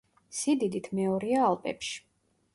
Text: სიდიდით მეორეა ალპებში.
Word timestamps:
სიდიდით 0.37 0.89
მეორეა 1.01 1.45
ალპებში. 1.51 1.97